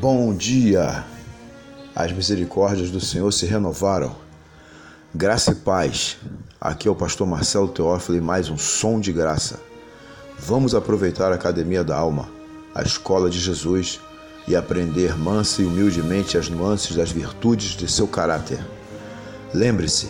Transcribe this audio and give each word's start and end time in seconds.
Bom 0.00 0.34
dia! 0.34 1.04
As 1.94 2.10
misericórdias 2.10 2.90
do 2.90 3.02
Senhor 3.02 3.30
se 3.32 3.44
renovaram. 3.44 4.16
Graça 5.14 5.52
e 5.52 5.54
paz. 5.54 6.16
Aqui 6.58 6.88
é 6.88 6.90
o 6.90 6.94
pastor 6.94 7.26
Marcelo 7.26 7.68
Teófilo 7.68 8.16
e 8.16 8.20
mais 8.22 8.48
um 8.48 8.56
som 8.56 8.98
de 8.98 9.12
graça. 9.12 9.60
Vamos 10.38 10.74
aproveitar 10.74 11.32
a 11.32 11.34
Academia 11.34 11.84
da 11.84 11.98
Alma, 11.98 12.30
a 12.74 12.80
escola 12.80 13.28
de 13.28 13.38
Jesus, 13.38 14.00
e 14.48 14.56
aprender 14.56 15.18
mansa 15.18 15.60
e 15.60 15.66
humildemente 15.66 16.38
as 16.38 16.48
nuances 16.48 16.96
das 16.96 17.12
virtudes 17.12 17.76
de 17.76 17.86
seu 17.86 18.08
caráter. 18.08 18.58
Lembre-se, 19.52 20.08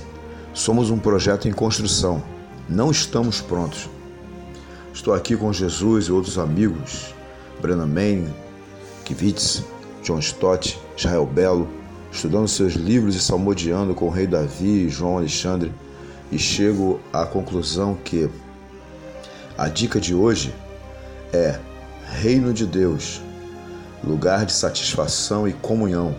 somos 0.54 0.88
um 0.90 1.00
projeto 1.00 1.48
em 1.48 1.52
construção, 1.52 2.22
não 2.68 2.92
estamos 2.92 3.40
prontos. 3.40 3.88
Estou 4.94 5.12
aqui 5.12 5.36
com 5.36 5.52
Jesus 5.52 6.04
e 6.04 6.12
outros 6.12 6.38
amigos, 6.38 7.12
Brennan 7.60 7.86
Manning, 7.86 8.32
Kivitz, 9.04 9.64
John 10.02 10.18
Stott, 10.18 10.78
Israel 10.96 11.26
Belo, 11.26 11.68
estudando 12.12 12.48
seus 12.48 12.74
livros 12.74 13.14
e 13.14 13.20
salmodiando 13.20 13.94
com 13.94 14.06
o 14.06 14.10
rei 14.10 14.26
Davi 14.26 14.86
e 14.86 14.88
João 14.88 15.18
Alexandre, 15.18 15.72
e 16.30 16.38
chego 16.38 17.00
à 17.12 17.26
conclusão 17.26 17.94
que 17.94 18.30
a 19.58 19.68
dica 19.68 20.00
de 20.00 20.14
hoje 20.14 20.54
é 21.32 21.58
Reino 22.06 22.52
de 22.52 22.66
Deus, 22.66 23.20
lugar 24.02 24.46
de 24.46 24.52
satisfação 24.52 25.46
e 25.46 25.52
comunhão. 25.52 26.14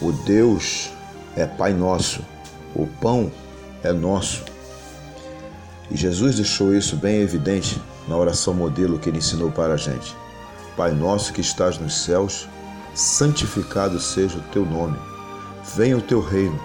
O 0.00 0.12
Deus 0.12 0.90
é 1.36 1.46
Pai 1.46 1.72
nosso, 1.72 2.22
o 2.74 2.86
pão 3.00 3.30
é 3.82 3.92
nosso. 3.92 4.44
E 5.90 5.96
Jesus 5.96 6.36
deixou 6.36 6.74
isso 6.74 6.96
bem 6.96 7.20
evidente 7.20 7.80
na 8.08 8.16
oração 8.16 8.52
modelo 8.54 8.98
que 8.98 9.08
ele 9.08 9.18
ensinou 9.18 9.50
para 9.50 9.74
a 9.74 9.76
gente. 9.76 10.14
Pai 10.76 10.90
nosso 10.90 11.32
que 11.32 11.40
estás 11.40 11.78
nos 11.78 11.94
céus, 12.04 12.48
santificado 12.94 14.00
seja 14.00 14.38
o 14.38 14.42
teu 14.52 14.66
nome. 14.66 14.98
Venha 15.76 15.96
o 15.96 16.02
teu 16.02 16.20
reino, 16.20 16.60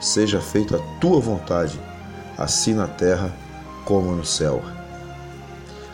seja 0.00 0.40
feita 0.40 0.76
a 0.76 1.00
tua 1.00 1.20
vontade, 1.20 1.78
assim 2.36 2.72
na 2.72 2.86
terra 2.86 3.32
como 3.84 4.12
no 4.12 4.24
céu. 4.24 4.62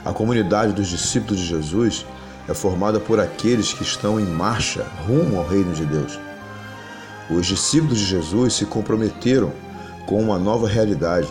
A 0.05 0.13
comunidade 0.13 0.75
dos 0.75 0.89
discípulos 0.89 1.41
de 1.41 1.47
Jesus 1.47 2.05
é 2.47 2.53
formada 2.53 3.01
por 3.01 3.19
aqueles 3.19 3.73
que 3.73 3.83
estão 3.83 4.21
em 4.21 4.27
marcha 4.27 4.85
rumo 5.07 5.39
ao 5.39 5.47
reino 5.47 5.73
de 5.73 5.87
Deus. 5.87 6.19
Os 7.31 7.47
discípulos 7.47 7.99
de 7.99 8.05
Jesus 8.05 8.53
se 8.53 8.67
comprometeram 8.67 9.51
com 10.07 10.23
uma 10.23 10.39
nova 10.39 10.69
realidade, 10.69 11.29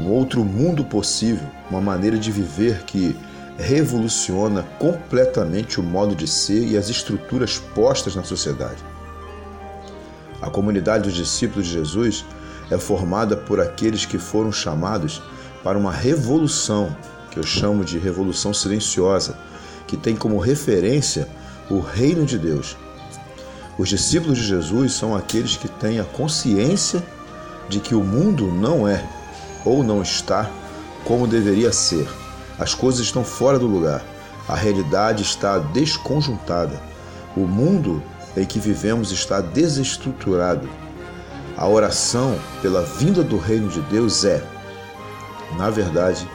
um 0.00 0.08
outro 0.10 0.44
mundo 0.44 0.84
possível, 0.84 1.46
uma 1.70 1.80
maneira 1.80 2.18
de 2.18 2.32
viver 2.32 2.82
que 2.82 3.16
revoluciona 3.58 4.62
completamente 4.78 5.78
o 5.78 5.82
modo 5.82 6.14
de 6.14 6.26
ser 6.26 6.66
e 6.66 6.76
as 6.76 6.88
estruturas 6.88 7.58
postas 7.74 8.16
na 8.16 8.24
sociedade. 8.24 8.82
A 10.42 10.50
comunidade 10.50 11.04
dos 11.04 11.14
discípulos 11.14 11.66
de 11.66 11.72
Jesus 11.72 12.24
é 12.70 12.78
formada 12.78 13.36
por 13.36 13.60
aqueles 13.60 14.04
que 14.04 14.18
foram 14.18 14.50
chamados 14.50 15.22
para 15.62 15.78
uma 15.78 15.92
revolução, 15.92 16.94
que 17.30 17.38
eu 17.38 17.42
chamo 17.42 17.84
de 17.84 17.98
revolução 17.98 18.52
silenciosa, 18.52 19.38
que 19.86 19.96
tem 19.96 20.16
como 20.16 20.38
referência 20.38 21.28
o 21.70 21.78
reino 21.78 22.26
de 22.26 22.38
Deus. 22.38 22.76
Os 23.78 23.88
discípulos 23.88 24.38
de 24.38 24.44
Jesus 24.44 24.92
são 24.92 25.16
aqueles 25.16 25.56
que 25.56 25.68
têm 25.68 25.98
a 25.98 26.04
consciência 26.04 27.02
de 27.68 27.80
que 27.80 27.94
o 27.94 28.04
mundo 28.04 28.48
não 28.48 28.86
é 28.86 29.04
ou 29.64 29.82
não 29.82 30.02
está 30.02 30.50
como 31.04 31.26
deveria 31.26 31.72
ser 31.72 32.06
as 32.58 32.74
coisas 32.74 33.00
estão 33.00 33.24
fora 33.24 33.58
do 33.58 33.66
lugar. 33.66 34.02
A 34.48 34.54
realidade 34.54 35.22
está 35.22 35.58
desconjuntada. 35.58 36.80
O 37.36 37.40
mundo 37.40 38.02
em 38.36 38.44
que 38.44 38.58
vivemos 38.58 39.10
está 39.10 39.40
desestruturado. 39.40 40.68
A 41.56 41.66
oração 41.66 42.38
pela 42.60 42.82
vinda 42.82 43.22
do 43.22 43.38
reino 43.38 43.68
de 43.68 43.80
Deus 43.82 44.24
é, 44.24 44.42
na 45.56 45.70
verdade, 45.70 46.28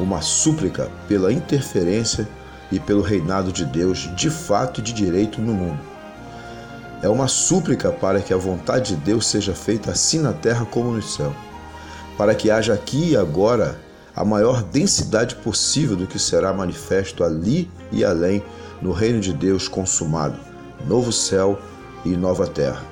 uma 0.00 0.22
súplica 0.22 0.90
pela 1.06 1.32
interferência 1.32 2.26
e 2.70 2.80
pelo 2.80 3.02
reinado 3.02 3.52
de 3.52 3.64
Deus 3.64 4.10
de 4.16 4.30
fato 4.30 4.80
e 4.80 4.82
de 4.82 4.92
direito 4.92 5.40
no 5.40 5.52
mundo. 5.52 5.80
É 7.02 7.08
uma 7.08 7.28
súplica 7.28 7.90
para 7.90 8.20
que 8.20 8.32
a 8.32 8.36
vontade 8.36 8.94
de 8.94 9.02
Deus 9.02 9.26
seja 9.26 9.54
feita 9.54 9.90
assim 9.90 10.20
na 10.20 10.32
terra 10.32 10.64
como 10.64 10.92
no 10.92 11.02
céu, 11.02 11.34
para 12.16 12.34
que 12.34 12.50
haja 12.50 12.72
aqui 12.72 13.10
e 13.10 13.16
agora 13.16 13.78
a 14.14 14.24
maior 14.24 14.62
densidade 14.62 15.34
possível 15.36 15.96
do 15.96 16.06
que 16.06 16.18
será 16.18 16.52
manifesto 16.52 17.24
ali 17.24 17.70
e 17.90 18.04
além 18.04 18.42
no 18.80 18.92
reino 18.92 19.20
de 19.20 19.32
Deus 19.32 19.68
consumado, 19.68 20.38
novo 20.86 21.12
céu 21.12 21.58
e 22.04 22.10
nova 22.10 22.46
terra. 22.46 22.84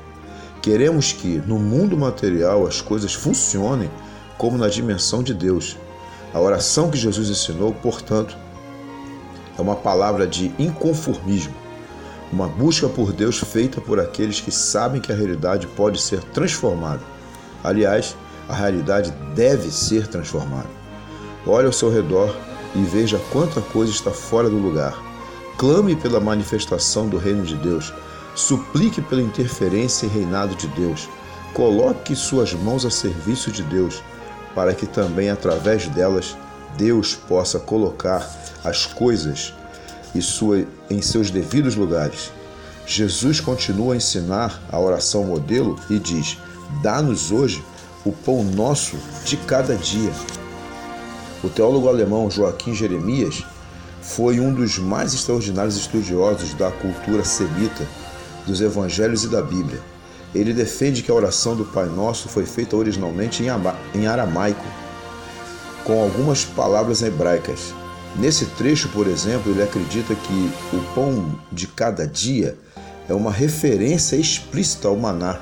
Queremos 0.62 1.12
que 1.12 1.42
no 1.47 1.59
mundo 1.59 1.97
material 1.97 2.66
as 2.66 2.80
coisas 2.80 3.14
funcionem 3.14 3.91
como 4.38 4.56
na 4.56 4.69
dimensão 4.69 5.22
de 5.22 5.34
Deus. 5.34 5.76
A 6.32 6.41
oração 6.41 6.91
que 6.91 6.97
Jesus 6.97 7.28
ensinou, 7.28 7.72
portanto, 7.75 8.36
é 9.59 9.60
uma 9.60 9.76
palavra 9.76 10.26
de 10.26 10.53
inconformismo, 10.59 11.54
uma 12.32 12.47
busca 12.47 12.88
por 12.88 13.12
Deus 13.12 13.38
feita 13.38 13.80
por 13.80 13.98
aqueles 13.98 14.41
que 14.41 14.50
sabem 14.50 15.00
que 15.00 15.12
a 15.12 15.14
realidade 15.14 15.66
pode 15.66 16.00
ser 16.00 16.22
transformada. 16.25 17.03
Aliás, 17.64 18.16
a 18.48 18.54
realidade 18.54 19.10
deve 19.34 19.70
ser 19.70 20.06
transformada. 20.06 20.79
Olhe 21.47 21.67
ao 21.67 21.73
seu 21.73 21.91
redor 21.91 22.37
e 22.75 22.83
veja 22.83 23.21
quanta 23.33 23.61
coisa 23.61 23.93
está 23.93 24.11
fora 24.11 24.49
do 24.49 24.56
lugar. 24.56 24.97
Clame 25.56 25.97
pela 25.97 26.21
manifestação 26.21 27.09
do 27.09 27.19
reino 27.19 27.45
de 27.45 27.56
Deus. 27.56 27.93
Suplique 28.34 29.01
pela 29.01 29.23
interferência 29.23 30.06
e 30.06 30.09
reinado 30.09 30.55
de 30.55 30.69
Deus. 30.69 31.09
Coloque 31.53 32.15
suas 32.15 32.53
mãos 32.53 32.84
a 32.84 32.91
serviço 32.91 33.51
de 33.51 33.62
Deus, 33.62 34.03
para 34.55 34.75
que 34.75 34.87
também 34.87 35.31
através 35.31 35.87
delas 35.89 36.37
Deus 36.77 37.15
possa 37.15 37.59
colocar 37.59 38.28
as 38.62 38.87
coisas 38.87 39.53
e 40.15 40.22
sua, 40.22 40.65
em 40.89 41.03
seus 41.03 41.31
devidos 41.31 41.75
lugares. 41.75 42.31
Jesus 42.87 43.41
continua 43.41 43.95
a 43.95 43.97
ensinar 43.97 44.61
a 44.71 44.78
oração 44.78 45.25
modelo 45.25 45.78
e 45.89 45.99
diz: 45.99 46.39
Dá-nos 46.83 47.31
hoje 47.31 47.62
o 48.05 48.12
pão 48.12 48.43
nosso 48.43 48.97
de 49.25 49.37
cada 49.37 49.77
dia. 49.77 50.12
O 51.43 51.49
teólogo 51.49 51.89
alemão 51.89 52.31
Joaquim 52.31 52.75
Jeremias 52.75 53.43
foi 54.03 54.39
um 54.39 54.53
dos 54.53 54.78
mais 54.78 55.15
extraordinários 55.15 55.77
estudiosos 55.77 56.53
da 56.53 56.71
cultura 56.71 57.25
semita, 57.25 57.87
dos 58.47 58.61
evangelhos 58.61 59.25
e 59.25 59.28
da 59.28 59.41
Bíblia. 59.41 59.81
Ele 60.34 60.53
defende 60.53 61.03
que 61.03 61.11
a 61.11 61.15
oração 61.15 61.56
do 61.56 61.65
Pai 61.65 61.87
Nosso 61.87 62.28
foi 62.28 62.45
feita 62.45 62.77
originalmente 62.77 63.43
em 63.95 64.06
aramaico, 64.06 64.65
com 65.83 66.03
algumas 66.03 66.45
palavras 66.45 67.03
hebraicas. 67.03 67.72
Nesse 68.17 68.45
trecho, 68.45 68.91
por 68.91 69.07
exemplo, 69.07 69.51
ele 69.51 69.62
acredita 69.62 70.15
que 70.15 70.51
o 70.75 70.95
pão 70.95 71.39
de 71.51 71.67
cada 71.67 72.07
dia 72.07 72.59
é 73.09 73.15
uma 73.15 73.31
referência 73.33 74.17
explícita 74.17 74.89
ao 74.89 74.97
maná, 74.97 75.41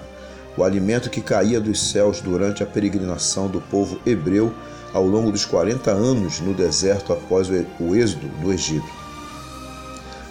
o 0.57 0.63
alimento 0.63 1.11
que 1.11 1.21
caía 1.21 1.61
dos 1.61 1.91
céus 1.91 2.21
durante 2.21 2.63
a 2.63 2.67
peregrinação 2.67 3.49
do 3.49 3.61
povo 3.61 3.99
hebreu 4.07 4.55
ao 4.93 5.06
longo 5.06 5.31
dos 5.31 5.44
40 5.44 5.91
anos 5.91 6.41
no 6.41 6.54
deserto 6.54 7.12
após 7.12 7.49
o 7.49 7.94
êxodo 7.94 8.28
do 8.41 8.53
Egito. 8.53 8.88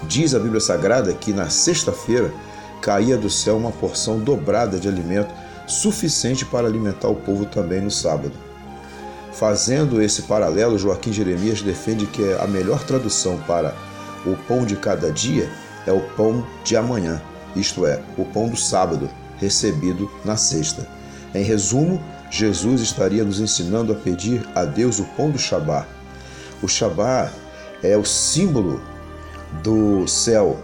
Diz 0.04 0.34
a 0.34 0.40
Bíblia 0.40 0.62
Sagrada 0.62 1.14
que 1.14 1.34
na 1.34 1.50
sexta-feira 1.50 2.34
caía 2.82 3.18
do 3.18 3.30
céu 3.30 3.58
uma 3.58 3.72
porção 3.72 4.20
dobrada 4.20 4.80
de 4.80 4.88
alimento 4.88 5.34
suficiente 5.68 6.46
para 6.46 6.68
alimentar 6.68 7.10
o 7.10 7.16
povo 7.16 7.46
também 7.46 7.82
no 7.82 7.92
sábado. 7.92 8.34
Fazendo 9.34 10.02
esse 10.02 10.24
paralelo, 10.24 10.80
Joaquim 10.80 11.12
Jeremias 11.12 11.62
defende 11.62 12.08
que 12.08 12.24
a 12.40 12.48
melhor 12.48 12.84
tradução 12.84 13.38
para 13.46 13.76
o 14.26 14.36
pão 14.48 14.66
de 14.66 14.76
cada 14.76 15.12
dia 15.12 15.50
é 15.86 15.92
o 15.92 16.02
pão 16.16 16.46
de 16.64 16.76
amanhã, 16.76 17.22
isto 17.56 17.86
é, 17.86 18.02
o 18.18 18.26
pão 18.26 18.50
do 18.50 18.58
sábado, 18.58 19.10
recebido 19.38 20.10
na 20.26 20.36
sexta. 20.36 20.88
Em 21.36 21.44
resumo, 21.44 22.02
Jesus 22.30 22.82
estaria 22.82 23.24
nos 23.24 23.40
ensinando 23.40 23.94
a 23.94 23.96
pedir 23.96 24.48
a 24.54 24.66
Deus 24.66 25.00
o 25.00 25.06
pão 25.16 25.30
do 25.30 25.40
Shabá. 25.40 25.86
O 26.62 26.68
Shabá 26.68 27.32
é 27.82 27.96
o 27.96 28.04
símbolo 28.04 28.82
do 29.64 30.08
céu, 30.08 30.58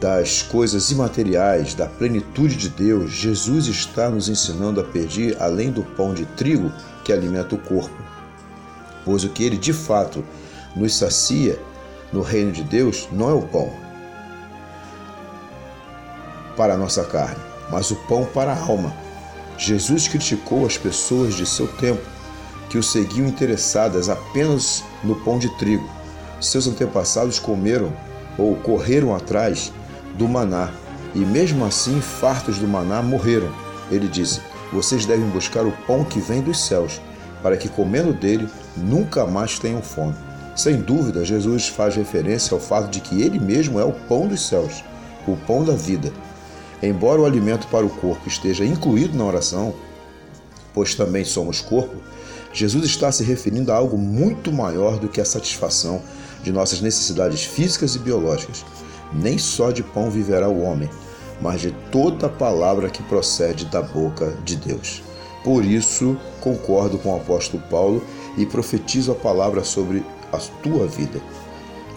das 0.00 0.42
coisas 0.42 0.90
imateriais, 0.90 1.74
da 1.74 1.86
plenitude 1.86 2.56
de 2.56 2.68
Deus. 2.68 3.12
Jesus 3.12 3.66
está 3.66 4.08
nos 4.08 4.28
ensinando 4.28 4.80
a 4.80 4.84
pedir 4.84 5.36
além 5.40 5.70
do 5.70 5.82
pão 5.82 6.14
de 6.14 6.24
trigo 6.24 6.72
que 7.04 7.12
alimenta 7.12 7.54
o 7.54 7.58
corpo. 7.58 8.02
Pois 9.04 9.22
o 9.22 9.28
que 9.28 9.44
ele 9.44 9.58
de 9.58 9.72
fato 9.72 10.24
nos 10.74 10.94
sacia 10.94 11.58
no 12.12 12.22
reino 12.22 12.52
de 12.52 12.62
Deus 12.62 13.08
não 13.12 13.30
é 13.30 13.34
o 13.34 13.42
pão 13.42 13.70
para 16.56 16.74
a 16.74 16.76
nossa 16.76 17.04
carne, 17.04 17.42
mas 17.70 17.90
o 17.90 17.96
pão 18.06 18.24
para 18.24 18.52
a 18.52 18.58
alma 18.58 19.01
Jesus 19.62 20.08
criticou 20.08 20.66
as 20.66 20.76
pessoas 20.76 21.34
de 21.34 21.46
seu 21.46 21.68
tempo 21.68 22.02
que 22.68 22.76
o 22.76 22.82
seguiam 22.82 23.28
interessadas 23.28 24.08
apenas 24.08 24.82
no 25.04 25.14
pão 25.14 25.38
de 25.38 25.48
trigo. 25.56 25.88
Seus 26.40 26.66
antepassados 26.66 27.38
comeram 27.38 27.92
ou 28.36 28.56
correram 28.56 29.14
atrás 29.14 29.72
do 30.18 30.26
maná, 30.26 30.72
e 31.14 31.20
mesmo 31.20 31.64
assim, 31.64 32.00
fartos 32.00 32.58
do 32.58 32.66
maná, 32.66 33.00
morreram. 33.02 33.52
Ele 33.88 34.08
disse: 34.08 34.40
Vocês 34.72 35.06
devem 35.06 35.28
buscar 35.28 35.64
o 35.64 35.70
pão 35.86 36.02
que 36.02 36.18
vem 36.18 36.42
dos 36.42 36.66
céus, 36.66 37.00
para 37.40 37.56
que 37.56 37.68
comendo 37.68 38.12
dele 38.12 38.48
nunca 38.76 39.24
mais 39.26 39.60
tenham 39.60 39.80
fome. 39.80 40.16
Sem 40.56 40.80
dúvida, 40.80 41.24
Jesus 41.24 41.68
faz 41.68 41.94
referência 41.94 42.52
ao 42.52 42.60
fato 42.60 42.90
de 42.90 43.00
que 43.00 43.22
ele 43.22 43.38
mesmo 43.38 43.78
é 43.78 43.84
o 43.84 43.92
pão 43.92 44.26
dos 44.26 44.44
céus, 44.44 44.82
o 45.24 45.36
pão 45.36 45.64
da 45.64 45.74
vida. 45.74 46.12
Embora 46.82 47.20
o 47.20 47.24
alimento 47.24 47.68
para 47.68 47.86
o 47.86 47.90
corpo 47.90 48.28
esteja 48.28 48.64
incluído 48.64 49.16
na 49.16 49.24
oração, 49.24 49.72
pois 50.74 50.94
também 50.94 51.24
somos 51.24 51.60
corpo, 51.60 51.96
Jesus 52.52 52.84
está 52.84 53.10
se 53.12 53.22
referindo 53.22 53.70
a 53.72 53.76
algo 53.76 53.96
muito 53.96 54.52
maior 54.52 54.98
do 54.98 55.08
que 55.08 55.20
a 55.20 55.24
satisfação 55.24 56.02
de 56.42 56.52
nossas 56.52 56.80
necessidades 56.80 57.44
físicas 57.44 57.94
e 57.94 57.98
biológicas. 57.98 58.64
Nem 59.12 59.38
só 59.38 59.70
de 59.70 59.82
pão 59.82 60.10
viverá 60.10 60.48
o 60.48 60.62
homem, 60.62 60.90
mas 61.40 61.60
de 61.60 61.70
toda 61.90 62.28
palavra 62.28 62.90
que 62.90 63.02
procede 63.04 63.66
da 63.66 63.80
boca 63.80 64.36
de 64.44 64.56
Deus. 64.56 65.02
Por 65.44 65.64
isso, 65.64 66.16
concordo 66.40 66.98
com 66.98 67.12
o 67.12 67.16
apóstolo 67.16 67.62
Paulo 67.70 68.04
e 68.36 68.46
profetizo 68.46 69.12
a 69.12 69.14
palavra 69.14 69.64
sobre 69.64 70.04
a 70.32 70.38
tua 70.62 70.86
vida. 70.86 71.20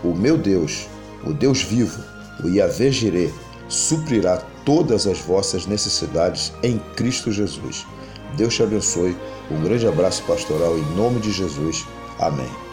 O 0.03 0.13
meu 0.13 0.37
Deus, 0.37 0.87
o 1.23 1.33
Deus 1.33 1.61
vivo, 1.61 2.03
o 2.43 2.47
Yahvé 2.47 2.91
Jireh, 2.91 3.31
suprirá 3.67 4.37
todas 4.63 5.07
as 5.07 5.19
vossas 5.19 5.65
necessidades 5.65 6.51
em 6.63 6.79
Cristo 6.95 7.31
Jesus. 7.31 7.85
Deus 8.35 8.53
te 8.53 8.63
abençoe. 8.63 9.15
Um 9.49 9.61
grande 9.61 9.87
abraço 9.87 10.23
pastoral 10.23 10.77
em 10.77 10.95
nome 10.95 11.19
de 11.19 11.31
Jesus. 11.31 11.85
Amém. 12.19 12.64